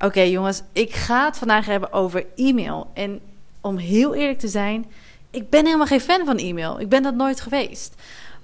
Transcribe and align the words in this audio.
Oké 0.00 0.20
jongens, 0.20 0.62
ik 0.72 0.94
ga 0.94 1.24
het 1.24 1.38
vandaag 1.38 1.66
hebben 1.66 1.92
over 1.92 2.26
e-mail. 2.36 2.90
En 2.94 3.20
om 3.60 3.76
heel 3.76 4.14
eerlijk 4.14 4.38
te 4.38 4.48
zijn, 4.48 4.86
ik 5.30 5.50
ben 5.50 5.64
helemaal 5.64 5.86
geen 5.86 6.00
fan 6.00 6.24
van 6.24 6.36
e-mail. 6.36 6.80
Ik 6.80 6.88
ben 6.88 7.02
dat 7.02 7.14
nooit 7.14 7.40
geweest. 7.40 7.94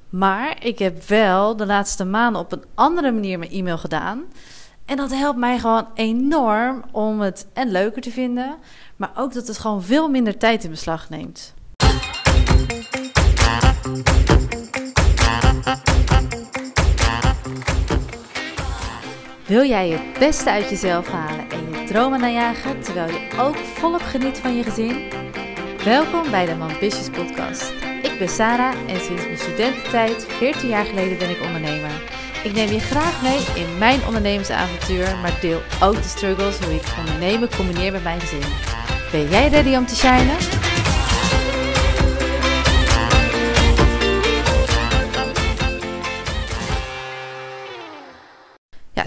Maar 0.08 0.64
ik 0.64 0.78
heb 0.78 1.02
wel 1.02 1.56
de 1.56 1.66
laatste 1.66 2.04
maanden 2.04 2.40
op 2.40 2.52
een 2.52 2.64
andere 2.74 3.12
manier 3.12 3.38
mijn 3.38 3.50
e-mail 3.50 3.78
gedaan. 3.78 4.22
En 4.84 4.96
dat 4.96 5.10
helpt 5.10 5.38
mij 5.38 5.58
gewoon 5.58 5.86
enorm 5.94 6.84
om 6.90 7.20
het 7.20 7.46
en 7.52 7.70
leuker 7.70 8.02
te 8.02 8.10
vinden, 8.10 8.56
maar 8.96 9.10
ook 9.16 9.32
dat 9.32 9.46
het 9.46 9.58
gewoon 9.58 9.82
veel 9.82 10.08
minder 10.08 10.38
tijd 10.38 10.64
in 10.64 10.70
beslag 10.70 11.10
neemt. 11.10 11.54
Wil 19.54 19.64
jij 19.64 19.88
het 19.88 20.18
beste 20.18 20.50
uit 20.50 20.70
jezelf 20.70 21.08
halen 21.08 21.50
en 21.50 21.70
je 21.70 21.84
dromen 21.84 22.20
najagen 22.20 22.80
terwijl 22.80 23.08
je 23.08 23.28
ook 23.40 23.56
volop 23.56 24.00
geniet 24.02 24.38
van 24.38 24.56
je 24.56 24.62
gezin? 24.62 25.02
Welkom 25.84 26.30
bij 26.30 26.46
de 26.46 26.52
Ambitious 26.52 27.10
Podcast. 27.10 27.72
Ik 28.02 28.18
ben 28.18 28.28
Sarah 28.28 28.74
en 28.86 29.00
sinds 29.00 29.24
mijn 29.24 29.38
studententijd, 29.38 30.26
14 30.28 30.68
jaar 30.68 30.84
geleden, 30.84 31.18
ben 31.18 31.30
ik 31.30 31.40
ondernemer. 31.40 31.90
Ik 32.44 32.52
neem 32.52 32.72
je 32.72 32.80
graag 32.80 33.22
mee 33.22 33.64
in 33.64 33.78
mijn 33.78 34.06
ondernemersavontuur, 34.06 35.16
maar 35.22 35.38
deel 35.40 35.60
ook 35.82 35.96
de 35.96 36.08
struggles 36.08 36.58
hoe 36.58 36.74
ik 36.74 36.94
ondernemen 36.98 37.56
combineer 37.56 37.92
met 37.92 38.02
mijn 38.02 38.20
gezin. 38.20 38.52
Ben 39.10 39.28
jij 39.28 39.48
ready 39.48 39.76
om 39.76 39.86
te 39.86 39.96
shinen? 39.96 40.53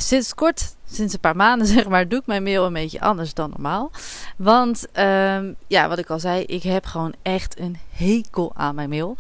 Sinds 0.08 0.34
kort, 0.34 0.76
sinds 0.92 1.14
een 1.14 1.20
paar 1.20 1.36
maanden 1.36 1.68
zeg 1.78 1.88
maar, 1.88 2.08
doe 2.08 2.20
ik 2.20 2.26
mijn 2.26 2.44
mail 2.44 2.66
een 2.66 2.74
beetje 2.74 3.02
anders 3.02 3.34
dan 3.34 3.50
normaal. 3.50 3.92
Want 4.38 4.88
um, 5.00 5.56
ja, 5.68 5.88
wat 5.88 5.98
ik 5.98 6.10
al 6.10 6.20
zei, 6.20 6.44
ik 6.44 6.64
heb 6.64 6.86
gewoon 6.86 7.14
echt 7.22 7.60
een 7.60 7.78
hekel 7.92 8.52
aan 8.56 8.76
mijn 8.76 8.90
mail. 8.90 9.16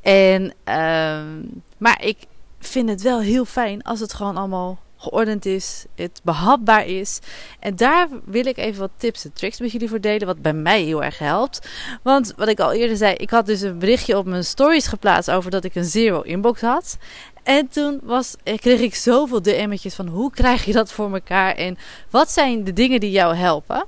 En, 0.00 0.42
um, 0.74 1.62
maar 1.78 2.04
ik 2.04 2.18
vind 2.58 2.88
het 2.88 3.02
wel 3.02 3.20
heel 3.20 3.44
fijn 3.44 3.82
als 3.82 4.00
het 4.00 4.14
gewoon 4.14 4.36
allemaal 4.36 4.78
geordend 4.96 5.46
is, 5.46 5.84
het 5.94 6.20
behapbaar 6.22 6.86
is. 6.86 7.18
En 7.60 7.76
daar 7.76 8.08
wil 8.24 8.46
ik 8.46 8.56
even 8.56 8.80
wat 8.80 8.90
tips 8.96 9.24
en 9.24 9.32
tricks 9.32 9.60
met 9.60 9.72
jullie 9.72 9.88
voor 9.88 10.00
delen, 10.00 10.26
wat 10.26 10.42
bij 10.42 10.52
mij 10.52 10.82
heel 10.82 11.04
erg 11.04 11.18
helpt. 11.18 11.68
Want 12.02 12.32
wat 12.36 12.48
ik 12.48 12.60
al 12.60 12.72
eerder 12.72 12.96
zei, 12.96 13.14
ik 13.14 13.30
had 13.30 13.46
dus 13.46 13.60
een 13.60 13.78
berichtje 13.78 14.18
op 14.18 14.26
mijn 14.26 14.44
stories 14.44 14.86
geplaatst 14.86 15.30
over 15.30 15.50
dat 15.50 15.64
ik 15.64 15.74
een 15.74 15.84
zero 15.84 16.20
inbox 16.20 16.60
had. 16.60 16.96
En 17.44 17.68
toen 17.68 18.00
was, 18.02 18.36
kreeg 18.56 18.80
ik 18.80 18.94
zoveel 18.94 19.42
DM'tjes 19.42 19.94
van 19.94 20.06
hoe 20.06 20.30
krijg 20.30 20.64
je 20.64 20.72
dat 20.72 20.92
voor 20.92 21.12
elkaar 21.12 21.54
en 21.54 21.78
wat 22.10 22.30
zijn 22.30 22.64
de 22.64 22.72
dingen 22.72 23.00
die 23.00 23.10
jou 23.10 23.36
helpen. 23.36 23.86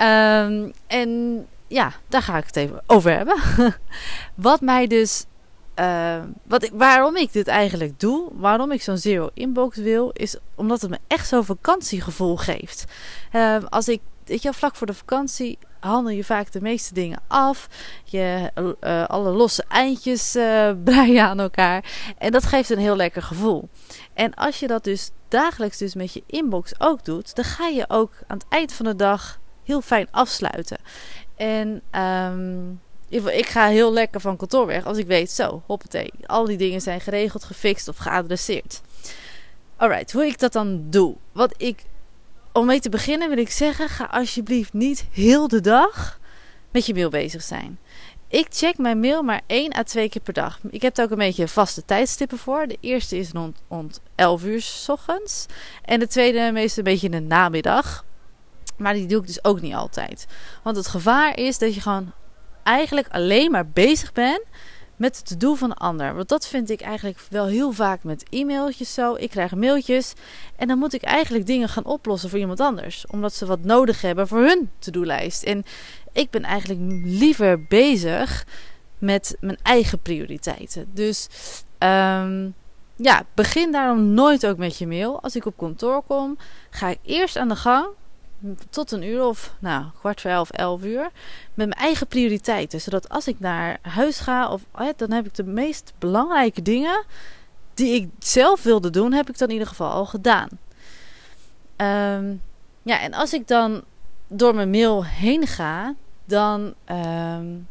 Um, 0.00 0.72
en 0.86 1.46
ja, 1.66 1.92
daar 2.08 2.22
ga 2.22 2.36
ik 2.36 2.46
het 2.46 2.56
even 2.56 2.82
over 2.86 3.16
hebben. 3.16 3.36
wat 4.34 4.60
mij 4.60 4.86
dus 4.86 5.24
uh, 5.78 6.22
wat 6.42 6.62
ik, 6.62 6.70
waarom 6.74 7.16
ik 7.16 7.32
dit 7.32 7.46
eigenlijk 7.46 8.00
doe, 8.00 8.28
waarom 8.32 8.72
ik 8.72 8.82
zo'n 8.82 8.98
zero 8.98 9.30
inbox 9.34 9.76
wil, 9.76 10.10
is 10.12 10.36
omdat 10.54 10.80
het 10.80 10.90
me 10.90 10.98
echt 11.06 11.28
zo'n 11.28 11.44
vakantiegevoel 11.44 12.36
geeft. 12.36 12.84
Uh, 13.32 13.56
als 13.68 13.88
ik, 13.88 14.00
weet 14.24 14.42
je, 14.42 14.52
vlak 14.52 14.76
voor 14.76 14.86
de 14.86 14.94
vakantie 14.94 15.58
handel 15.80 16.12
je 16.12 16.24
vaak 16.24 16.52
de 16.52 16.60
meeste 16.60 16.94
dingen 16.94 17.20
af. 17.26 17.68
Je 18.04 18.50
uh, 18.80 19.04
alle 19.04 19.30
losse 19.30 19.64
eindjes 19.68 20.32
breien 20.84 21.24
aan 21.24 21.40
elkaar. 21.40 21.84
En 22.18 22.32
dat 22.32 22.44
geeft 22.46 22.70
een 22.70 22.78
heel 22.78 22.96
lekker 22.96 23.22
gevoel. 23.22 23.68
En 24.14 24.34
als 24.34 24.60
je 24.60 24.66
dat 24.66 24.84
dus 24.84 25.10
dagelijks 25.28 25.78
dus 25.78 25.94
met 25.94 26.12
je 26.12 26.22
inbox 26.26 26.80
ook 26.80 27.04
doet, 27.04 27.34
dan 27.34 27.44
ga 27.44 27.66
je 27.66 27.84
ook 27.88 28.12
aan 28.26 28.36
het 28.36 28.46
eind 28.48 28.72
van 28.72 28.86
de 28.86 28.96
dag 28.96 29.40
heel 29.64 29.80
fijn 29.80 30.08
afsluiten. 30.10 30.78
En 31.36 31.82
um, 32.02 32.80
ik 33.08 33.46
ga 33.46 33.66
heel 33.66 33.92
lekker 33.92 34.20
van 34.20 34.36
kantoor 34.36 34.66
weg 34.66 34.84
als 34.84 34.98
ik 34.98 35.06
weet, 35.06 35.30
zo, 35.30 35.62
hoppatee, 35.66 36.12
al 36.26 36.44
die 36.44 36.56
dingen 36.56 36.80
zijn 36.80 37.00
geregeld, 37.00 37.44
gefixt 37.44 37.88
of 37.88 37.96
geadresseerd. 37.96 38.80
Alright, 39.76 40.12
hoe 40.12 40.26
ik 40.26 40.38
dat 40.38 40.52
dan 40.52 40.86
doe. 40.90 41.16
Wat 41.32 41.54
ik, 41.56 41.84
om 42.58 42.66
mee 42.66 42.80
te 42.80 42.88
beginnen 42.88 43.28
wil 43.28 43.38
ik 43.38 43.50
zeggen, 43.50 43.88
ga 43.88 44.04
alsjeblieft 44.04 44.72
niet 44.72 45.04
heel 45.12 45.48
de 45.48 45.60
dag 45.60 46.18
met 46.72 46.86
je 46.86 46.94
mail 46.94 47.08
bezig 47.08 47.42
zijn. 47.42 47.78
Ik 48.28 48.46
check 48.50 48.78
mijn 48.78 49.00
mail 49.00 49.22
maar 49.22 49.40
één 49.46 49.76
à 49.76 49.82
twee 49.82 50.08
keer 50.08 50.22
per 50.22 50.32
dag. 50.32 50.58
Ik 50.70 50.82
heb 50.82 50.96
er 50.96 51.04
ook 51.04 51.10
een 51.10 51.16
beetje 51.16 51.48
vaste 51.48 51.84
tijdstippen 51.84 52.38
voor. 52.38 52.66
De 52.66 52.76
eerste 52.80 53.18
is 53.18 53.30
rond, 53.30 53.62
rond 53.68 54.00
11 54.14 54.44
uur 54.44 54.60
s 54.60 54.88
ochtends. 54.88 55.46
En 55.84 55.98
de 55.98 56.06
tweede 56.06 56.52
meestal 56.52 56.84
een 56.84 56.92
beetje 56.92 57.06
in 57.06 57.12
de 57.12 57.34
namiddag. 57.34 58.04
Maar 58.76 58.94
die 58.94 59.06
doe 59.06 59.20
ik 59.20 59.26
dus 59.26 59.44
ook 59.44 59.60
niet 59.60 59.74
altijd. 59.74 60.26
Want 60.62 60.76
het 60.76 60.86
gevaar 60.86 61.36
is 61.36 61.58
dat 61.58 61.74
je 61.74 61.80
gewoon 61.80 62.12
eigenlijk 62.62 63.08
alleen 63.10 63.50
maar 63.50 63.68
bezig 63.68 64.12
ben 64.12 64.42
met 64.98 65.16
het 65.16 65.26
to-do 65.26 65.54
van 65.54 65.70
een 65.70 65.76
ander. 65.76 66.14
Want 66.14 66.28
dat 66.28 66.48
vind 66.48 66.70
ik 66.70 66.80
eigenlijk 66.80 67.20
wel 67.30 67.46
heel 67.46 67.72
vaak 67.72 68.02
met 68.04 68.24
e-mailtjes 68.30 68.94
zo. 68.94 69.14
Ik 69.14 69.30
krijg 69.30 69.54
mailtjes 69.54 70.12
en 70.56 70.68
dan 70.68 70.78
moet 70.78 70.92
ik 70.92 71.02
eigenlijk 71.02 71.46
dingen 71.46 71.68
gaan 71.68 71.84
oplossen 71.84 72.30
voor 72.30 72.38
iemand 72.38 72.60
anders. 72.60 73.04
Omdat 73.10 73.34
ze 73.34 73.46
wat 73.46 73.64
nodig 73.64 74.00
hebben 74.00 74.28
voor 74.28 74.38
hun 74.38 74.70
to-do-lijst. 74.78 75.42
En 75.42 75.64
ik 76.12 76.30
ben 76.30 76.42
eigenlijk 76.42 76.80
liever 77.04 77.64
bezig 77.64 78.46
met 78.98 79.36
mijn 79.40 79.58
eigen 79.62 79.98
prioriteiten. 80.02 80.86
Dus 80.92 81.28
um, 81.78 82.54
ja, 82.96 83.22
begin 83.34 83.72
daarom 83.72 84.14
nooit 84.14 84.46
ook 84.46 84.56
met 84.56 84.78
je 84.78 84.86
mail. 84.86 85.22
Als 85.22 85.36
ik 85.36 85.46
op 85.46 85.56
kantoor 85.56 86.02
kom, 86.02 86.38
ga 86.70 86.88
ik 86.88 86.98
eerst 87.02 87.36
aan 87.36 87.48
de 87.48 87.56
gang 87.56 87.86
tot 88.70 88.92
een 88.92 89.02
uur 89.02 89.24
of 89.24 89.54
nou, 89.58 89.84
kwart 89.98 90.20
voor 90.20 90.30
elf, 90.30 90.50
elf 90.50 90.84
uur. 90.84 91.02
Met 91.54 91.68
mijn 91.68 91.72
eigen 91.72 92.06
prioriteiten. 92.06 92.80
Zodat 92.80 93.08
als 93.08 93.28
ik 93.28 93.40
naar 93.40 93.78
huis 93.82 94.18
ga, 94.20 94.52
of, 94.52 94.62
dan 94.96 95.10
heb 95.10 95.26
ik 95.26 95.34
de 95.34 95.44
meest 95.44 95.92
belangrijke 95.98 96.62
dingen 96.62 97.04
die 97.74 97.94
ik 97.94 98.10
zelf 98.18 98.62
wilde 98.62 98.90
doen, 98.90 99.12
heb 99.12 99.28
ik 99.28 99.38
dan 99.38 99.48
in 99.48 99.52
ieder 99.52 99.68
geval 99.68 99.90
al 99.90 100.06
gedaan. 100.06 100.48
Um, 101.76 102.42
ja, 102.82 103.00
en 103.00 103.14
als 103.14 103.32
ik 103.32 103.48
dan 103.48 103.82
door 104.26 104.54
mijn 104.54 104.70
mail 104.70 105.04
heen 105.04 105.46
ga, 105.46 105.94
dan 106.24 106.74
um, 106.90 107.68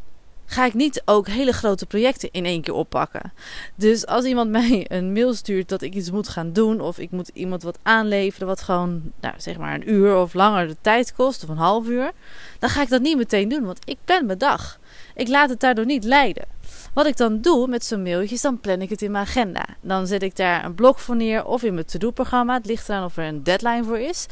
ga 0.49 0.65
ik 0.65 0.73
niet 0.73 1.01
ook 1.05 1.27
hele 1.27 1.51
grote 1.51 1.85
projecten 1.85 2.29
in 2.31 2.45
één 2.45 2.61
keer 2.61 2.73
oppakken. 2.73 3.33
Dus 3.75 4.05
als 4.05 4.25
iemand 4.25 4.49
mij 4.59 4.85
een 4.89 5.13
mail 5.13 5.33
stuurt 5.33 5.69
dat 5.69 5.81
ik 5.81 5.93
iets 5.93 6.11
moet 6.11 6.27
gaan 6.27 6.53
doen, 6.53 6.81
of 6.81 6.97
ik 6.97 7.11
moet 7.11 7.31
iemand 7.33 7.63
wat 7.63 7.79
aanleveren 7.83 8.47
wat 8.47 8.61
gewoon, 8.61 9.01
nou, 9.21 9.33
zeg 9.37 9.57
maar 9.57 9.73
een 9.73 9.91
uur 9.91 10.15
of 10.15 10.33
langer 10.33 10.67
de 10.67 10.77
tijd 10.81 11.13
kost, 11.13 11.43
of 11.43 11.49
een 11.49 11.57
half 11.57 11.87
uur, 11.87 12.11
dan 12.59 12.69
ga 12.69 12.81
ik 12.81 12.89
dat 12.89 13.01
niet 13.01 13.17
meteen 13.17 13.49
doen, 13.49 13.65
want 13.65 13.79
ik 13.85 13.97
plan 14.05 14.25
mijn 14.25 14.37
dag. 14.37 14.79
Ik 15.15 15.27
laat 15.27 15.49
het 15.49 15.59
daardoor 15.59 15.85
niet 15.85 16.03
leiden. 16.03 16.45
Wat 16.93 17.05
ik 17.05 17.17
dan 17.17 17.41
doe 17.41 17.67
met 17.67 17.85
zo'n 17.85 18.01
mailtje, 18.01 18.37
dan 18.41 18.59
plan 18.59 18.81
ik 18.81 18.89
het 18.89 19.01
in 19.01 19.11
mijn 19.11 19.25
agenda. 19.25 19.65
Dan 19.81 20.07
zet 20.07 20.23
ik 20.23 20.35
daar 20.35 20.65
een 20.65 20.75
blok 20.75 20.99
voor 20.99 21.15
neer 21.15 21.45
of 21.45 21.63
in 21.63 21.73
mijn 21.73 21.85
to-do-programma. 21.85 22.53
Het 22.53 22.65
ligt 22.65 22.89
eraan 22.89 23.03
of 23.03 23.17
er 23.17 23.23
een 23.23 23.43
deadline 23.43 23.83
voor 23.83 23.99
is. 23.99 24.25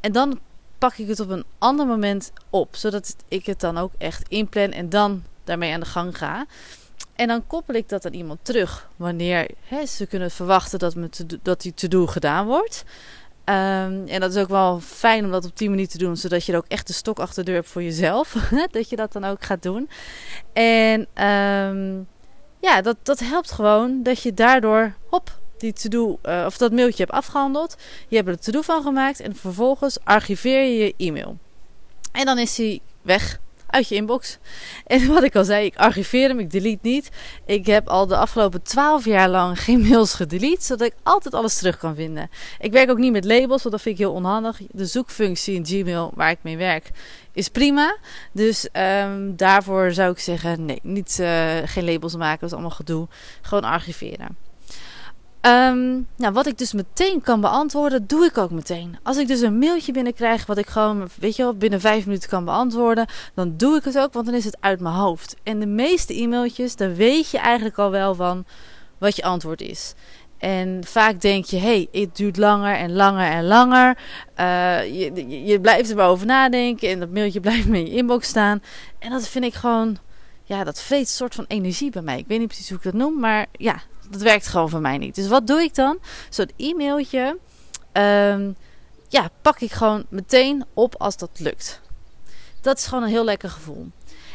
En 0.00 0.12
dan 0.12 0.38
pak 0.78 0.96
ik 0.96 1.08
het 1.08 1.20
op 1.20 1.30
een 1.30 1.44
ander 1.58 1.86
moment 1.86 2.32
op, 2.50 2.76
zodat 2.76 3.16
ik 3.28 3.46
het 3.46 3.60
dan 3.60 3.78
ook 3.78 3.92
echt 3.98 4.28
inplan 4.28 4.70
en 4.70 4.88
dan 4.88 5.22
daarmee 5.48 5.72
aan 5.72 5.80
de 5.80 5.86
gang 5.86 6.18
ga. 6.18 6.46
En 7.14 7.28
dan 7.28 7.46
koppel 7.46 7.74
ik 7.74 7.88
dat 7.88 8.06
aan 8.06 8.12
iemand 8.12 8.38
terug 8.42 8.88
wanneer 8.96 9.50
hè, 9.62 9.86
ze 9.86 10.06
kunnen 10.06 10.30
verwachten 10.30 10.78
dat, 10.78 10.94
dat 11.42 11.60
die 11.60 11.74
to-do 11.74 12.06
gedaan 12.06 12.46
wordt. 12.46 12.84
Um, 13.44 14.06
en 14.06 14.20
dat 14.20 14.34
is 14.34 14.42
ook 14.42 14.48
wel 14.48 14.80
fijn 14.80 15.24
om 15.24 15.30
dat 15.30 15.44
op 15.44 15.56
die 15.56 15.68
manier 15.68 15.88
te 15.88 15.98
doen, 15.98 16.16
zodat 16.16 16.44
je 16.44 16.52
er 16.52 16.58
ook 16.58 16.68
echt 16.68 16.86
de 16.86 16.92
stok 16.92 17.18
achter 17.18 17.44
de 17.44 17.50
deur 17.50 17.60
hebt 17.60 17.72
voor 17.72 17.82
jezelf. 17.82 18.32
dat 18.70 18.88
je 18.88 18.96
dat 18.96 19.12
dan 19.12 19.24
ook 19.24 19.44
gaat 19.44 19.62
doen. 19.62 19.90
En 20.52 21.00
um, 21.00 22.08
ja, 22.60 22.82
dat, 22.82 22.96
dat 23.02 23.18
helpt 23.18 23.50
gewoon 23.50 24.02
dat 24.02 24.22
je 24.22 24.34
daardoor, 24.34 24.94
hop, 25.10 25.38
die 25.58 25.72
to-do, 25.72 26.18
uh, 26.22 26.42
of 26.46 26.56
dat 26.56 26.72
mailtje 26.72 27.02
hebt 27.02 27.16
afgehandeld. 27.16 27.76
Je 28.08 28.16
hebt 28.16 28.28
er 28.28 28.34
een 28.34 28.40
to-do 28.40 28.62
van 28.62 28.82
gemaakt 28.82 29.20
en 29.20 29.36
vervolgens 29.36 29.98
archiveer 30.04 30.62
je 30.62 30.76
je 30.76 30.94
e-mail. 30.96 31.38
En 32.12 32.24
dan 32.24 32.38
is 32.38 32.56
hij 32.56 32.80
weg 33.02 33.40
uit 33.70 33.88
je 33.88 33.94
inbox. 33.94 34.38
En 34.86 35.06
wat 35.06 35.22
ik 35.22 35.36
al 35.36 35.44
zei, 35.44 35.64
ik 35.64 35.76
archiveer 35.76 36.28
hem, 36.28 36.38
ik 36.38 36.50
delete 36.50 36.78
niet. 36.82 37.10
Ik 37.46 37.66
heb 37.66 37.88
al 37.88 38.06
de 38.06 38.16
afgelopen 38.16 38.62
twaalf 38.62 39.04
jaar 39.04 39.28
lang 39.28 39.62
geen 39.62 39.80
mails 39.88 40.14
gedelete, 40.14 40.64
zodat 40.64 40.86
ik 40.86 40.94
altijd 41.02 41.34
alles 41.34 41.58
terug 41.58 41.78
kan 41.78 41.94
vinden. 41.94 42.30
Ik 42.58 42.72
werk 42.72 42.90
ook 42.90 42.98
niet 42.98 43.12
met 43.12 43.24
labels, 43.24 43.62
want 43.62 43.74
dat 43.74 43.82
vind 43.82 43.98
ik 43.98 44.04
heel 44.04 44.14
onhandig. 44.14 44.60
De 44.70 44.86
zoekfunctie 44.86 45.54
in 45.54 45.66
Gmail, 45.66 46.12
waar 46.14 46.30
ik 46.30 46.38
mee 46.42 46.56
werk, 46.56 46.90
is 47.32 47.48
prima. 47.48 47.96
Dus 48.32 48.68
um, 48.72 49.36
daarvoor 49.36 49.92
zou 49.92 50.12
ik 50.12 50.18
zeggen, 50.18 50.64
nee, 50.64 50.80
niet, 50.82 51.18
uh, 51.20 51.56
geen 51.64 51.84
labels 51.84 52.16
maken, 52.16 52.40
dat 52.40 52.48
is 52.48 52.54
allemaal 52.54 52.76
gedoe. 52.76 53.08
Gewoon 53.40 53.64
archiveren. 53.64 54.36
Um, 55.42 56.06
nou, 56.16 56.32
wat 56.32 56.46
ik 56.46 56.58
dus 56.58 56.72
meteen 56.72 57.20
kan 57.20 57.40
beantwoorden, 57.40 58.06
doe 58.06 58.24
ik 58.24 58.38
ook 58.38 58.50
meteen. 58.50 58.98
Als 59.02 59.16
ik 59.16 59.26
dus 59.26 59.40
een 59.40 59.58
mailtje 59.58 59.92
binnenkrijg, 59.92 60.46
wat 60.46 60.58
ik 60.58 60.66
gewoon, 60.66 61.08
weet 61.18 61.36
je 61.36 61.42
wel, 61.42 61.54
binnen 61.54 61.80
vijf 61.80 62.06
minuten 62.06 62.28
kan 62.28 62.44
beantwoorden, 62.44 63.06
dan 63.34 63.54
doe 63.56 63.76
ik 63.76 63.84
het 63.84 63.98
ook, 63.98 64.12
want 64.12 64.26
dan 64.26 64.34
is 64.34 64.44
het 64.44 64.56
uit 64.60 64.80
mijn 64.80 64.94
hoofd. 64.94 65.36
En 65.42 65.58
de 65.58 65.66
meeste 65.66 66.20
e-mailtjes, 66.20 66.76
daar 66.76 66.94
weet 66.94 67.30
je 67.30 67.38
eigenlijk 67.38 67.78
al 67.78 67.90
wel 67.90 68.14
van 68.14 68.44
wat 68.98 69.16
je 69.16 69.22
antwoord 69.22 69.60
is. 69.60 69.94
En 70.38 70.84
vaak 70.84 71.20
denk 71.20 71.44
je, 71.44 71.56
hey, 71.56 71.88
het 71.92 72.16
duurt 72.16 72.36
langer 72.36 72.74
en 72.74 72.92
langer 72.92 73.30
en 73.30 73.46
langer. 73.46 73.98
Uh, 74.40 74.84
je, 74.84 75.44
je, 75.44 75.60
blijft 75.60 75.90
er 75.90 75.96
maar 75.96 76.08
over 76.08 76.26
nadenken 76.26 76.88
en 76.88 76.98
dat 76.98 77.10
mailtje 77.10 77.40
blijft 77.46 77.66
in 77.66 77.86
je 77.86 77.96
inbox 77.96 78.28
staan. 78.28 78.62
En 78.98 79.10
dat 79.10 79.28
vind 79.28 79.44
ik 79.44 79.54
gewoon, 79.54 79.98
ja, 80.44 80.64
dat 80.64 80.80
vreet 80.80 81.08
soort 81.08 81.34
van 81.34 81.44
energie 81.48 81.90
bij 81.90 82.02
mij. 82.02 82.18
Ik 82.18 82.26
weet 82.26 82.38
niet 82.38 82.48
precies 82.48 82.68
hoe 82.68 82.78
ik 82.78 82.84
dat 82.84 82.92
noem, 82.92 83.20
maar 83.20 83.46
ja, 83.52 83.82
dat 84.10 84.20
werkt 84.20 84.46
gewoon 84.46 84.68
voor 84.68 84.80
mij 84.80 84.98
niet. 84.98 85.14
Dus 85.14 85.28
wat 85.28 85.46
doe 85.46 85.62
ik 85.62 85.74
dan? 85.74 85.98
Zo'n 86.30 86.50
e-mailtje, 86.56 87.38
um, 87.92 88.56
ja, 89.08 89.30
pak 89.42 89.60
ik 89.60 89.72
gewoon 89.72 90.04
meteen 90.08 90.64
op 90.74 90.94
als 90.98 91.16
dat 91.16 91.30
lukt. 91.38 91.80
Dat 92.60 92.78
is 92.78 92.86
gewoon 92.86 93.04
een 93.04 93.10
heel 93.10 93.24
lekker 93.24 93.50
gevoel. 93.50 93.86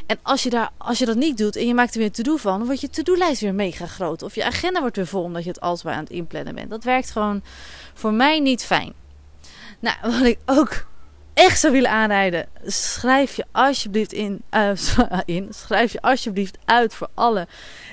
En 0.05 0.19
als 0.21 0.43
je, 0.43 0.49
daar, 0.49 0.71
als 0.77 0.99
je 0.99 1.05
dat 1.05 1.15
niet 1.15 1.37
doet 1.37 1.55
en 1.55 1.67
je 1.67 1.73
maakt 1.73 1.91
er 1.91 1.97
weer 1.97 2.07
een 2.07 2.13
to-do 2.13 2.37
van, 2.37 2.57
dan 2.57 2.65
wordt 2.65 2.81
je 2.81 2.89
to-do-lijst 2.89 3.41
weer 3.41 3.53
mega 3.53 3.85
groot. 3.85 4.21
Of 4.21 4.35
je 4.35 4.45
agenda 4.45 4.79
wordt 4.79 4.95
weer 4.95 5.07
vol 5.07 5.23
omdat 5.23 5.43
je 5.43 5.49
het 5.49 5.61
alsmaar 5.61 5.93
aan 5.93 6.03
het 6.03 6.09
inplannen 6.09 6.55
bent. 6.55 6.69
Dat 6.69 6.83
werkt 6.83 7.11
gewoon 7.11 7.43
voor 7.93 8.13
mij 8.13 8.39
niet 8.39 8.63
fijn. 8.63 8.93
Nou, 9.79 9.95
wat 10.17 10.25
ik 10.25 10.39
ook 10.45 10.85
echt 11.33 11.59
zou 11.59 11.73
willen 11.73 11.89
aanrijden, 11.89 12.47
schrijf 12.65 13.35
je 13.35 13.45
alsjeblieft 13.51 14.13
in, 14.13 14.41
uh, 14.51 14.71
in, 15.25 15.47
schrijf 15.49 15.91
je 15.91 16.01
alsjeblieft 16.01 16.57
uit 16.65 16.93
voor 16.95 17.09
alle 17.13 17.47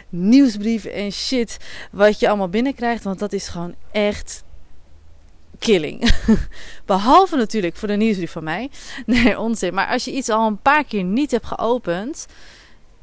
nieuwsbrieven 0.08 0.92
en 0.92 1.12
shit 1.12 1.56
wat 1.92 2.20
je 2.20 2.28
allemaal 2.28 2.48
binnenkrijgt, 2.48 3.04
want 3.04 3.18
dat 3.18 3.32
is 3.32 3.48
gewoon 3.48 3.74
echt 3.92 4.44
killing. 5.58 6.10
Behalve 6.84 7.36
natuurlijk 7.36 7.76
voor 7.76 7.88
de 7.88 7.96
nieuwsbrief 7.96 8.32
van 8.32 8.44
mij. 8.44 8.70
Nee, 9.06 9.38
onzin. 9.38 9.74
Maar 9.74 9.88
als 9.88 10.04
je 10.04 10.12
iets 10.12 10.28
al 10.28 10.46
een 10.46 10.62
paar 10.62 10.84
keer 10.84 11.04
niet 11.04 11.30
hebt 11.30 11.46
geopend, 11.46 12.26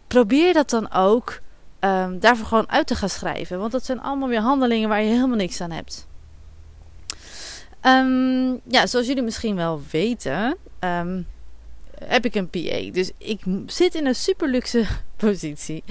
probeer 0.07 0.53
dat 0.53 0.69
dan 0.69 0.91
ook 0.91 1.39
um, 1.79 2.19
daarvoor 2.19 2.45
gewoon 2.45 2.69
uit 2.69 2.87
te 2.87 2.95
gaan 2.95 3.09
schrijven. 3.09 3.59
Want 3.59 3.71
dat 3.71 3.85
zijn 3.85 4.01
allemaal 4.01 4.27
weer 4.27 4.39
handelingen 4.39 4.89
waar 4.89 5.01
je 5.01 5.09
helemaal 5.09 5.37
niks 5.37 5.61
aan 5.61 5.71
hebt. 5.71 6.07
Um, 7.87 8.61
ja, 8.67 8.87
zoals 8.87 9.07
jullie 9.07 9.23
misschien 9.23 9.55
wel 9.55 9.81
weten, 9.91 10.57
um, 10.79 11.27
heb 12.05 12.25
ik 12.25 12.35
een 12.35 12.49
PA. 12.49 12.91
Dus 12.91 13.11
ik 13.17 13.41
zit 13.65 13.95
in 13.95 14.05
een 14.05 14.15
super 14.15 14.49
luxe 14.49 14.85
positie. 15.15 15.83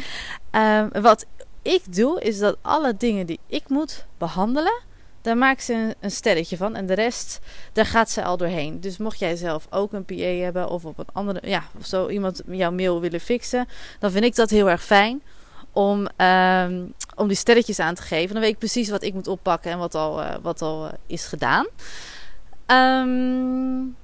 wat 0.93 1.27
ik 1.63 1.95
doe, 1.95 2.21
is 2.21 2.39
dat 2.39 2.57
alle 2.63 2.97
dingen 2.97 3.27
die 3.27 3.41
ik 3.47 3.69
moet 3.69 4.07
behandelen, 4.19 4.83
daar 5.23 5.37
maakt 5.37 5.63
ze 5.63 5.95
een, 6.01 6.11
stelletje 6.11 6.57
van. 6.57 6.77
En 6.77 6.87
de 6.87 6.95
rest, 6.95 7.39
daar 7.73 7.87
gaat 7.87 8.11
ze 8.11 8.25
al 8.25 8.37
doorheen. 8.37 8.81
Dus 8.81 8.97
mocht 8.99 9.19
jij 9.19 9.37
zelf 9.37 9.67
ook 9.71 9.93
een 9.93 10.05
PA 10.05 10.15
hebben 10.15 10.69
of 10.69 10.85
op 10.85 10.99
een 10.99 11.09
andere, 11.13 11.49
ja, 11.49 11.65
of 11.79 11.87
zo 11.87 12.09
iemand 12.09 12.43
jouw 12.47 12.73
mail 12.73 13.01
willen 13.01 13.21
fixen, 13.21 13.69
dan 13.99 14.11
vind 14.11 14.25
ik 14.25 14.35
dat 14.35 14.51
heel 14.51 14.71
erg 14.71 14.85
fijn 14.85 15.23
om, 15.73 16.07
om 17.17 17.29
die 17.29 17.37
stelletjes 17.37 17.79
aan 17.79 17.95
te 17.95 18.03
geven. 18.03 18.33
Dan 18.33 18.43
weet 18.43 18.53
ik 18.53 18.59
precies 18.59 18.91
wat 18.91 19.03
ik 19.03 19.15
moet 19.15 19.29
oppakken 19.29 19.71
en 19.71 19.79
wat 19.79 19.95
al, 19.95 20.21
uh, 20.21 20.35
wat 20.43 20.63
al 20.63 20.85
uh, 20.85 20.93
is 21.07 21.25
gedaan. 21.25 21.67
Um, 22.67 23.97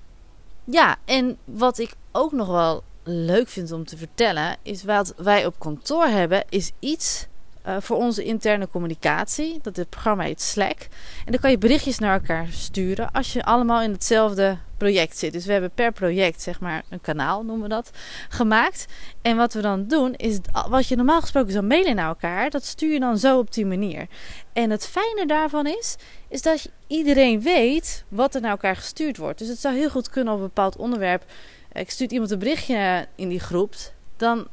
ja, 0.64 0.96
en 1.04 1.38
wat 1.44 1.78
ik 1.78 1.94
ook 2.12 2.32
nog 2.32 2.48
wel 2.48 2.82
leuk 3.04 3.48
vind 3.48 3.72
om 3.72 3.84
te 3.84 3.96
vertellen, 3.96 4.56
is 4.62 4.84
wat 4.84 5.14
wij 5.16 5.46
op 5.46 5.58
kantoor 5.58 6.06
hebben, 6.06 6.44
is 6.48 6.72
iets 6.78 7.26
uh, 7.66 7.76
voor 7.80 7.96
onze 7.96 8.24
interne 8.24 8.68
communicatie. 8.68 9.58
Dat 9.62 9.76
het 9.76 9.88
programma 9.88 10.22
heet 10.22 10.40
Slack. 10.40 10.88
En 11.24 11.32
dan 11.32 11.40
kan 11.40 11.50
je 11.50 11.58
berichtjes 11.58 11.98
naar 11.98 12.12
elkaar 12.12 12.46
sturen 12.50 13.10
als 13.10 13.32
je 13.32 13.44
allemaal 13.44 13.82
in 13.82 13.92
hetzelfde 13.92 14.56
project 14.76 15.18
zit. 15.18 15.32
Dus 15.32 15.46
we 15.46 15.52
hebben 15.52 15.70
per 15.74 15.92
project, 15.92 16.42
zeg 16.42 16.60
maar, 16.60 16.82
een 16.88 17.00
kanaal 17.00 17.42
noemen 17.42 17.62
we 17.62 17.68
dat, 17.68 17.90
gemaakt. 18.28 18.86
En 19.22 19.36
wat 19.36 19.52
we 19.52 19.60
dan 19.60 19.86
doen, 19.86 20.14
is 20.14 20.38
wat 20.68 20.86
je 20.86 20.96
normaal 20.96 21.20
gesproken 21.20 21.52
zou 21.52 21.64
mailen 21.64 21.94
naar 21.94 22.08
elkaar, 22.08 22.50
dat 22.50 22.64
stuur 22.64 22.92
je 22.92 23.00
dan 23.00 23.18
zo 23.18 23.38
op 23.38 23.52
die 23.52 23.66
manier. 23.66 24.06
En 24.52 24.70
het 24.70 24.86
fijne 24.86 25.26
daarvan 25.26 25.66
is, 25.66 25.96
is 26.28 26.42
dat 26.42 26.70
iedereen 26.86 27.40
weet 27.40 28.04
wat 28.08 28.34
er 28.34 28.40
naar 28.40 28.50
elkaar 28.50 28.76
gestuurd 28.76 29.16
wordt. 29.16 29.38
Dus 29.38 29.48
het 29.48 29.58
zou 29.58 29.74
heel 29.76 29.90
goed 29.90 30.10
kunnen 30.10 30.32
op 30.32 30.38
een 30.38 30.46
bepaald 30.46 30.76
onderwerp. 30.76 31.24
Ik 31.72 31.90
stuur 31.90 32.10
iemand 32.10 32.30
een 32.30 32.38
berichtje 32.38 33.06
in 33.14 33.28
die 33.28 33.40
groep. 33.40 33.74
Dan 34.16 34.48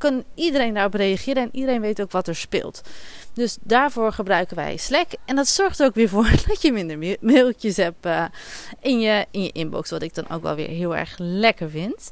kan 0.00 0.24
iedereen 0.34 0.74
daarop 0.74 0.94
reageren 0.94 1.42
en 1.42 1.48
iedereen 1.52 1.80
weet 1.80 2.00
ook 2.00 2.10
wat 2.10 2.28
er 2.28 2.36
speelt. 2.36 2.82
Dus 3.32 3.58
daarvoor 3.60 4.12
gebruiken 4.12 4.56
wij 4.56 4.76
Slack. 4.76 5.08
En 5.24 5.36
dat 5.36 5.48
zorgt 5.48 5.80
er 5.80 5.86
ook 5.86 5.94
weer 5.94 6.08
voor 6.08 6.30
dat 6.48 6.62
je 6.62 6.72
minder 6.72 7.16
mailtjes 7.20 7.76
hebt 7.76 8.06
uh, 8.06 8.24
in, 8.80 9.00
je, 9.00 9.26
in 9.30 9.42
je 9.42 9.52
inbox. 9.52 9.90
Wat 9.90 10.02
ik 10.02 10.14
dan 10.14 10.28
ook 10.28 10.42
wel 10.42 10.54
weer 10.54 10.68
heel 10.68 10.96
erg 10.96 11.14
lekker 11.18 11.70
vind. 11.70 12.10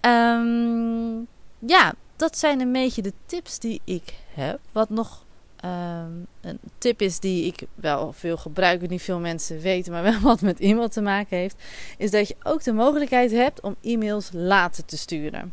Um, 0.00 1.26
ja, 1.58 1.94
dat 2.16 2.38
zijn 2.38 2.60
een 2.60 2.72
beetje 2.72 3.02
de 3.02 3.12
tips 3.26 3.58
die 3.58 3.80
ik 3.84 4.14
heb. 4.34 4.58
Wat 4.72 4.90
nog 4.90 5.24
um, 5.64 6.26
een 6.40 6.58
tip 6.78 7.00
is 7.00 7.20
die 7.20 7.46
ik 7.46 7.62
wel 7.74 8.12
veel 8.12 8.36
gebruik, 8.36 8.88
niet 8.88 9.02
veel 9.02 9.20
mensen 9.20 9.60
weten, 9.60 9.92
maar 9.92 10.02
wel 10.02 10.20
wat 10.30 10.40
met 10.40 10.60
e-mail 10.60 10.88
te 10.88 11.00
maken 11.00 11.36
heeft, 11.36 11.62
is 11.98 12.10
dat 12.10 12.28
je 12.28 12.36
ook 12.42 12.62
de 12.62 12.72
mogelijkheid 12.72 13.30
hebt 13.30 13.60
om 13.60 13.76
e-mails 13.82 14.30
later 14.32 14.84
te 14.84 14.96
sturen. 14.96 15.52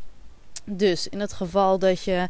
Dus 0.73 1.07
in 1.07 1.19
het 1.19 1.33
geval 1.33 1.79
dat 1.79 2.03
je 2.03 2.27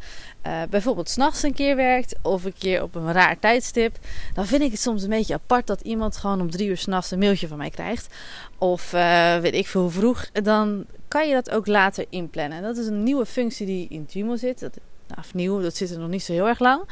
uh, 0.47 0.61
bijvoorbeeld 0.69 1.09
s'nachts 1.09 1.43
een 1.43 1.53
keer 1.53 1.75
werkt 1.75 2.15
of 2.21 2.43
een 2.43 2.57
keer 2.57 2.83
op 2.83 2.95
een 2.95 3.11
raar 3.11 3.39
tijdstip, 3.39 3.97
dan 4.33 4.45
vind 4.45 4.61
ik 4.61 4.71
het 4.71 4.79
soms 4.79 5.03
een 5.03 5.09
beetje 5.09 5.33
apart 5.33 5.67
dat 5.67 5.81
iemand 5.81 6.17
gewoon 6.17 6.41
om 6.41 6.51
drie 6.51 6.67
uur 6.67 6.77
s'nachts 6.77 7.11
een 7.11 7.19
mailtje 7.19 7.47
van 7.47 7.57
mij 7.57 7.69
krijgt. 7.69 8.13
Of 8.57 8.93
uh, 8.93 9.37
weet 9.37 9.53
ik 9.53 9.67
veel 9.67 9.81
hoe 9.81 9.91
vroeg. 9.91 10.29
Dan 10.31 10.85
kan 11.07 11.27
je 11.27 11.33
dat 11.33 11.49
ook 11.51 11.67
later 11.67 12.05
inplannen. 12.09 12.57
En 12.57 12.63
dat 12.63 12.77
is 12.77 12.87
een 12.87 13.03
nieuwe 13.03 13.25
functie 13.25 13.65
die 13.65 13.87
in 13.89 14.05
Gmail 14.09 14.37
zit. 14.37 14.59
Dat, 14.59 14.77
nou, 15.07 15.19
of 15.19 15.33
nieuw, 15.33 15.61
dat 15.61 15.75
zit 15.75 15.91
er 15.91 15.99
nog 15.99 16.09
niet 16.09 16.23
zo 16.23 16.33
heel 16.33 16.47
erg 16.47 16.59
lang. 16.59 16.83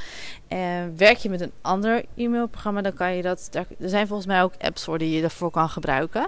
En 0.47 0.97
werk 0.97 1.17
je 1.17 1.29
met 1.29 1.41
een 1.41 1.51
ander 1.61 2.05
e-mailprogramma, 2.15 2.81
dan 2.81 2.93
kan 2.93 3.15
je 3.15 3.21
dat. 3.21 3.49
Er 3.79 3.89
zijn 3.89 4.07
volgens 4.07 4.27
mij 4.27 4.43
ook 4.43 4.53
apps 4.59 4.83
voor 4.83 4.97
die 4.97 5.11
je 5.11 5.21
daarvoor 5.21 5.51
kan 5.51 5.69
gebruiken. 5.69 6.27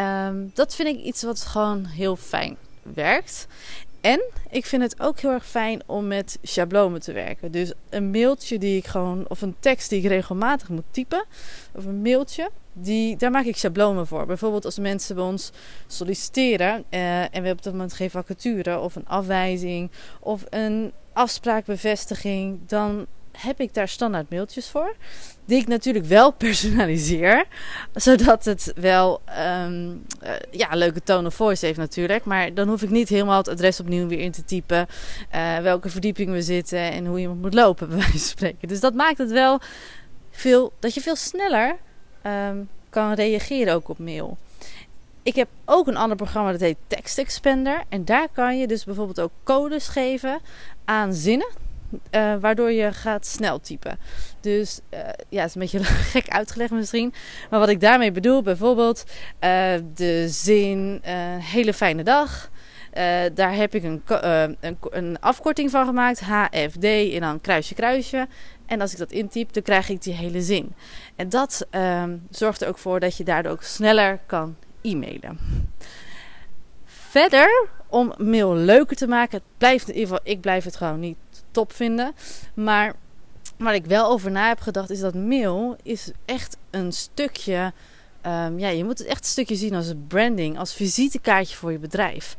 Um, 0.00 0.50
dat 0.54 0.74
vind 0.74 0.88
ik 0.88 1.04
iets 1.04 1.22
wat 1.22 1.40
gewoon 1.40 1.84
heel 1.84 2.16
fijn 2.16 2.56
werkt. 2.94 3.46
En 4.06 4.22
ik 4.50 4.66
vind 4.66 4.82
het 4.82 5.00
ook 5.00 5.20
heel 5.20 5.30
erg 5.30 5.46
fijn 5.46 5.82
om 5.86 6.06
met 6.06 6.38
schablonen 6.42 7.00
te 7.00 7.12
werken. 7.12 7.52
Dus 7.52 7.72
een 7.88 8.10
mailtje 8.10 8.58
die 8.58 8.76
ik 8.76 8.86
gewoon, 8.86 9.24
of 9.28 9.42
een 9.42 9.56
tekst 9.60 9.90
die 9.90 10.02
ik 10.02 10.08
regelmatig 10.08 10.68
moet 10.68 10.84
typen, 10.90 11.24
of 11.74 11.84
een 11.84 12.02
mailtje, 12.02 12.50
die, 12.72 13.16
daar 13.16 13.30
maak 13.30 13.44
ik 13.44 13.56
schablonen 13.56 14.06
voor. 14.06 14.26
Bijvoorbeeld 14.26 14.64
als 14.64 14.78
mensen 14.78 15.14
bij 15.14 15.24
ons 15.24 15.50
solliciteren 15.86 16.84
uh, 16.90 17.20
en 17.20 17.28
we 17.30 17.32
hebben 17.32 17.52
op 17.52 17.62
dat 17.62 17.72
moment 17.72 17.92
geen 17.92 18.10
vacature 18.10 18.78
of 18.78 18.96
een 18.96 19.08
afwijzing 19.08 19.90
of 20.20 20.44
een 20.50 20.92
afspraakbevestiging, 21.12 22.58
dan 22.66 23.06
heb 23.36 23.60
ik 23.60 23.74
daar 23.74 23.88
standaard 23.88 24.30
mailtjes 24.30 24.68
voor. 24.68 24.94
Die 25.44 25.58
ik 25.58 25.66
natuurlijk 25.66 26.04
wel 26.04 26.30
personaliseer. 26.46 27.44
Zodat 27.94 28.44
het 28.44 28.72
wel 28.76 29.20
um, 29.64 30.04
uh, 30.22 30.30
ja, 30.50 30.68
leuke 30.72 31.02
tone 31.02 31.26
of 31.26 31.34
voice 31.34 31.66
heeft 31.66 31.78
natuurlijk. 31.78 32.24
Maar 32.24 32.54
dan 32.54 32.68
hoef 32.68 32.82
ik 32.82 32.90
niet 32.90 33.08
helemaal 33.08 33.38
het 33.38 33.48
adres 33.48 33.80
opnieuw 33.80 34.06
weer 34.06 34.18
in 34.18 34.32
te 34.32 34.44
typen. 34.44 34.86
Uh, 35.34 35.58
welke 35.58 35.88
verdieping 35.88 36.30
we 36.30 36.42
zitten 36.42 36.78
en 36.78 37.06
hoe 37.06 37.18
iemand 37.18 37.42
moet 37.42 37.54
lopen, 37.54 37.88
bij 37.88 37.96
wijze 37.96 38.10
van 38.10 38.20
spreken. 38.20 38.68
Dus 38.68 38.80
dat 38.80 38.94
maakt 38.94 39.18
het 39.18 39.30
wel 39.30 39.60
veel, 40.30 40.72
dat 40.78 40.94
je 40.94 41.00
veel 41.00 41.16
sneller 41.16 41.76
um, 42.26 42.68
kan 42.90 43.12
reageren 43.12 43.74
ook 43.74 43.88
op 43.88 43.98
mail. 43.98 44.36
Ik 45.22 45.34
heb 45.34 45.48
ook 45.64 45.86
een 45.86 45.96
ander 45.96 46.16
programma 46.16 46.52
dat 46.52 46.60
heet 46.60 46.76
Text 46.86 47.18
Expander. 47.18 47.82
En 47.88 48.04
daar 48.04 48.28
kan 48.32 48.58
je 48.58 48.66
dus 48.66 48.84
bijvoorbeeld 48.84 49.20
ook 49.20 49.30
codes 49.42 49.88
geven 49.88 50.40
aan 50.84 51.14
zinnen 51.14 51.65
uh, 52.10 52.34
waardoor 52.40 52.70
je 52.70 52.92
gaat 52.92 53.26
snel 53.26 53.60
typen. 53.60 53.98
Dus 54.40 54.80
uh, 54.94 55.00
ja, 55.28 55.40
het 55.40 55.48
is 55.48 55.54
een 55.54 55.60
beetje 55.60 55.84
gek 56.14 56.28
uitgelegd 56.28 56.70
misschien. 56.70 57.14
Maar 57.50 57.60
wat 57.60 57.68
ik 57.68 57.80
daarmee 57.80 58.12
bedoel, 58.12 58.42
bijvoorbeeld 58.42 59.04
uh, 59.40 59.74
de 59.94 60.28
zin 60.28 61.00
hele 61.40 61.74
fijne 61.74 62.02
dag. 62.02 62.50
daar 63.34 63.54
heb 63.54 63.74
ik 63.74 63.82
een, 63.82 64.02
een, 64.60 64.78
een, 64.90 65.20
afkorting 65.20 65.70
van 65.70 65.86
gemaakt, 65.86 66.20
HFD 66.20 66.84
en 66.84 67.20
dan 67.20 67.40
kruisje 67.40 67.74
kruisje. 67.74 68.26
En 68.66 68.80
als 68.80 68.92
ik 68.92 68.98
dat 68.98 69.12
intyp, 69.12 69.52
dan 69.52 69.62
krijg 69.62 69.88
ik 69.88 70.02
die 70.02 70.14
hele 70.14 70.42
zin. 70.42 70.74
En 71.16 71.28
dat 71.28 71.66
ehm, 71.70 72.16
zorgt 72.30 72.62
er 72.62 72.68
ook 72.68 72.78
voor 72.78 73.00
dat 73.00 73.16
je 73.16 73.24
daardoor 73.24 73.52
ook 73.52 73.62
sneller 73.62 74.20
kan 74.26 74.56
e-mailen. 74.82 75.38
Verder, 76.84 77.68
om 77.88 78.14
mail 78.18 78.54
leuker 78.54 78.96
te 78.96 79.06
maken, 79.06 79.40
blijft 79.58 79.88
in 79.88 79.94
ieder 79.94 80.08
geval, 80.08 80.32
ik 80.32 80.40
blijf 80.40 80.64
het 80.64 80.76
gewoon 80.76 81.00
niet 81.00 81.16
top 81.56 81.72
vinden. 81.72 82.14
Maar 82.54 82.94
waar 83.58 83.74
ik 83.74 83.86
wel 83.86 84.10
over 84.10 84.30
na 84.30 84.48
heb 84.48 84.60
gedacht, 84.60 84.90
is 84.90 85.00
dat 85.00 85.14
mail 85.14 85.76
is 85.82 86.10
echt 86.24 86.56
een 86.70 86.92
stukje. 86.92 87.72
Um, 88.26 88.58
ja, 88.58 88.68
je 88.68 88.84
moet 88.84 88.98
het 88.98 89.06
echt 89.06 89.18
een 89.18 89.30
stukje 89.30 89.54
zien 89.54 89.74
als 89.74 89.92
branding, 90.08 90.58
als 90.58 90.74
visitekaartje 90.74 91.56
voor 91.56 91.72
je 91.72 91.78
bedrijf. 91.78 92.36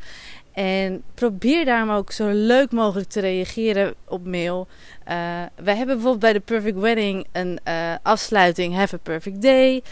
En 0.51 1.03
probeer 1.13 1.65
daarom 1.65 1.89
ook 1.89 2.11
zo 2.11 2.29
leuk 2.29 2.71
mogelijk 2.71 3.09
te 3.09 3.19
reageren 3.19 3.95
op 4.07 4.25
mail. 4.25 4.67
Uh, 4.69 5.13
wij 5.55 5.75
hebben 5.75 5.95
bijvoorbeeld 5.95 6.19
bij 6.19 6.33
de 6.33 6.39
Perfect 6.39 6.77
Wedding 6.77 7.27
een 7.31 7.59
uh, 7.67 7.93
afsluiting 8.01 8.75
Have 8.75 8.95
a 8.95 8.99
Perfect 9.03 9.41
Day. 9.41 9.83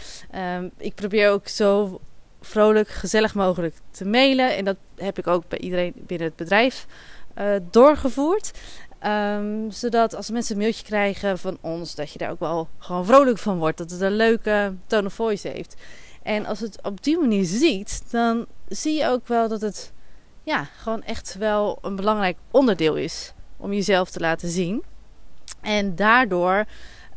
Um, 0.56 0.70
ik 0.78 0.94
probeer 0.94 1.30
ook 1.30 1.48
zo 1.48 2.00
vrolijk, 2.40 2.88
gezellig 2.88 3.34
mogelijk 3.34 3.74
te 3.90 4.04
mailen. 4.04 4.56
En 4.56 4.64
dat 4.64 4.76
heb 4.96 5.18
ik 5.18 5.26
ook 5.26 5.48
bij 5.48 5.58
iedereen 5.58 5.92
binnen 5.96 6.26
het 6.26 6.36
bedrijf 6.36 6.86
uh, 7.38 7.56
doorgevoerd. 7.70 8.50
Ehm, 9.06 9.70
zodat 9.70 10.14
als 10.14 10.30
mensen 10.30 10.54
een 10.54 10.60
mailtje 10.60 10.84
krijgen 10.84 11.38
van 11.38 11.58
ons, 11.60 11.94
dat 11.94 12.10
je 12.10 12.18
daar 12.18 12.30
ook 12.30 12.40
wel 12.40 12.68
gewoon 12.78 13.06
vrolijk 13.06 13.38
van 13.38 13.58
wordt. 13.58 13.78
Dat 13.78 13.90
het 13.90 14.00
een 14.00 14.16
leuke 14.16 14.74
tone 14.86 15.06
of 15.06 15.12
voice 15.12 15.48
heeft. 15.48 15.74
En 16.22 16.46
als 16.46 16.60
het 16.60 16.78
op 16.82 17.02
die 17.02 17.18
manier 17.18 17.44
ziet, 17.44 18.02
dan 18.10 18.46
zie 18.68 18.98
je 18.98 19.08
ook 19.08 19.28
wel 19.28 19.48
dat 19.48 19.60
het 19.60 19.92
ja, 20.42 20.64
gewoon 20.78 21.02
echt 21.02 21.36
wel 21.38 21.78
een 21.82 21.96
belangrijk 21.96 22.36
onderdeel 22.50 22.96
is 22.96 23.32
om 23.56 23.72
jezelf 23.72 24.10
te 24.10 24.20
laten 24.20 24.48
zien. 24.48 24.82
En 25.60 25.94
daardoor 25.94 26.64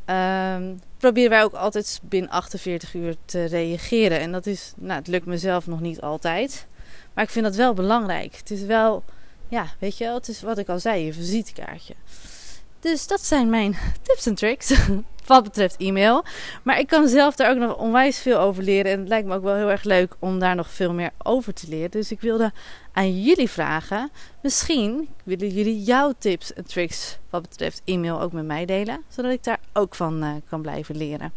um, 0.05 0.79
proberen 0.98 1.29
wij 1.29 1.43
ook 1.43 1.53
altijd 1.53 2.00
binnen 2.03 2.29
48 2.29 2.93
uur 2.93 3.15
te 3.25 3.46
reageren. 3.46 4.19
En 4.19 4.31
dat 4.31 4.46
is, 4.46 4.74
nou, 4.75 5.00
het 5.00 5.08
lukt 5.08 5.25
mezelf 5.25 5.67
nog 5.67 5.79
niet 5.79 6.01
altijd. 6.01 6.67
Maar 7.13 7.24
ik 7.24 7.29
vind 7.29 7.46
dat 7.46 7.55
wel 7.55 7.74
belangrijk. 7.74 8.36
Het 8.36 8.51
is 8.51 8.62
wel, 8.62 9.03
ja, 9.50 9.68
weet 9.79 9.98
je 9.98 10.03
wel, 10.03 10.13
het 10.13 10.27
is 10.27 10.41
wat 10.41 10.58
ik 10.58 10.70
al 10.70 10.79
zei, 10.79 11.08
een 11.08 11.13
visitekaartje. 11.13 11.94
Dus 12.79 13.08
dat 13.08 13.22
zijn 13.22 13.50
mijn 13.50 13.77
tips 14.01 14.25
en 14.25 14.36
tricks 14.36 14.74
wat 15.25 15.44
betreft 15.44 15.77
e-mail. 15.77 16.24
Maar 16.63 16.79
ik 16.79 16.88
kan 16.88 17.08
zelf 17.08 17.36
daar 17.36 17.51
ook 17.51 17.58
nog 17.58 17.77
onwijs 17.77 18.20
veel 18.20 18.39
over 18.39 18.63
leren. 18.63 18.91
En 18.91 19.00
het 19.00 19.08
lijkt 19.08 19.27
me 19.27 19.36
ook 19.36 19.44
wel 19.44 19.56
heel 19.56 19.72
erg 19.72 19.84
leuk 19.84 20.15
om 20.20 20.39
daar 20.39 20.56
nog 20.56 20.70
veel 20.70 20.94
meer 20.94 21.12
over 21.24 21.53
te 21.53 21.68
leren. 21.68 21.91
Dus 21.91 22.12
ik 22.12 22.22
wilde 22.22 22.51
aan 22.94 23.22
jullie 23.22 23.50
vragen. 23.50 24.10
Misschien 24.41 25.10
willen 25.24 25.50
jullie 25.50 25.84
jouw 25.84 26.13
tips 26.18 26.53
en 26.53 26.65
tricks 26.65 27.18
wat 27.29 27.41
betreft 27.41 27.82
e-mail 27.86 28.22
ook 28.22 28.32
met 28.32 28.46
mij 28.46 28.65
delen. 28.65 29.03
Zodat 29.08 29.32
ik 29.32 29.44
daar 29.44 29.60
ook 29.74 29.96
van 29.96 30.24
uh, 30.24 30.32
kan 30.50 30.62
blijven 30.62 30.98
leren. 30.98 31.34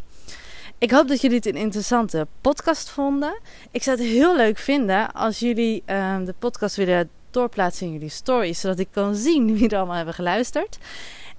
Ik 0.77 0.91
hoop 0.91 1.07
dat 1.07 1.21
jullie 1.21 1.37
het 1.37 1.45
een 1.45 1.55
interessante 1.55 2.27
podcast 2.41 2.89
vonden. 2.89 3.39
Ik 3.71 3.83
zou 3.83 3.97
het 3.97 4.05
heel 4.05 4.35
leuk 4.35 4.57
vinden 4.57 5.11
als 5.11 5.39
jullie 5.39 5.83
uh, 5.85 6.17
de 6.25 6.35
podcast 6.39 6.75
willen 6.75 7.09
doorplaatsen 7.33 7.87
in 7.87 7.93
jullie 7.93 8.09
stories. 8.09 8.59
Zodat 8.59 8.79
ik 8.79 8.87
kan 8.91 9.15
zien 9.15 9.57
wie 9.57 9.69
er 9.69 9.77
allemaal 9.77 9.95
hebben 9.95 10.13
geluisterd. 10.13 10.77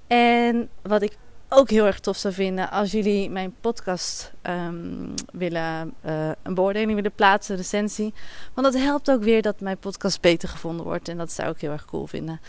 En 0.07 0.69
wat 0.81 1.01
ik 1.01 1.17
ook 1.49 1.69
heel 1.69 1.85
erg 1.85 1.99
tof 1.99 2.17
zou 2.17 2.33
vinden 2.33 2.71
als 2.71 2.91
jullie 2.91 3.29
mijn 3.29 3.55
podcast 3.61 4.31
um, 4.43 5.13
willen, 5.31 5.93
uh, 6.05 6.29
een 6.43 6.53
beoordeling 6.53 6.95
willen 6.95 7.11
plaatsen, 7.11 7.53
een 7.53 7.61
recensie. 7.61 8.13
Want 8.53 8.73
dat 8.73 8.81
helpt 8.81 9.11
ook 9.11 9.23
weer 9.23 9.41
dat 9.41 9.59
mijn 9.59 9.77
podcast 9.77 10.21
beter 10.21 10.49
gevonden 10.49 10.85
wordt. 10.85 11.07
En 11.07 11.17
dat 11.17 11.31
zou 11.31 11.49
ik 11.49 11.61
heel 11.61 11.71
erg 11.71 11.85
cool 11.85 12.07
vinden. 12.07 12.41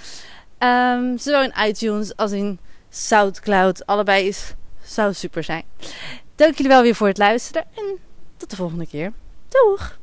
Um, 0.58 1.18
zowel 1.18 1.42
in 1.42 1.54
iTunes 1.66 2.16
als 2.16 2.32
in 2.32 2.58
SoundCloud. 2.88 3.86
Allebei 3.86 4.26
is, 4.26 4.54
zou 4.82 5.12
super 5.12 5.44
zijn. 5.44 5.64
Dank 6.34 6.54
jullie 6.54 6.72
wel 6.72 6.82
weer 6.82 6.94
voor 6.94 7.06
het 7.06 7.18
luisteren. 7.18 7.64
En 7.74 7.98
tot 8.36 8.50
de 8.50 8.56
volgende 8.56 8.86
keer. 8.86 9.12
Doeg! 9.48 9.98